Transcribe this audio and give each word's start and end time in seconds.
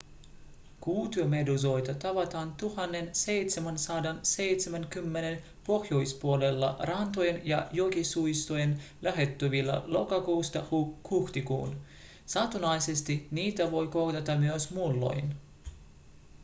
kuutiomeduusoita 0.81 1.93
tavataan 1.93 2.55
1770:n 2.63 5.41
pohjoispuolella 5.65 6.75
rantojen 6.79 7.41
ja 7.43 7.67
jokisuistojen 7.71 8.81
lähettyvillä 9.01 9.81
lokakuusta 9.85 10.63
huhtikuuhun 11.11 11.81
satunnaisesti 12.25 13.27
niitä 13.31 13.71
voi 13.71 13.87
kohdata 13.87 14.35
myös 14.37 14.71
muulloin 14.73 15.35